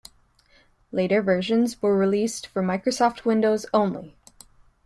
Later 0.91 1.21
versions 1.21 1.79
were 1.79 1.95
released 1.95 2.47
for 2.47 2.63
Microsoft 2.63 3.23
Windows 3.23 3.67
only. 3.71 4.15